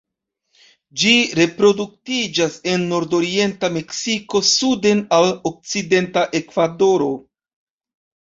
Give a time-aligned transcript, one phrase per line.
[1.01, 7.11] Ĝi reproduktiĝas el nordorienta Meksiko suden al okcidenta Ekvadoro.